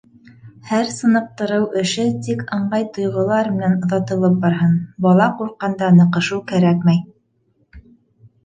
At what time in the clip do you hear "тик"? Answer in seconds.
2.27-2.41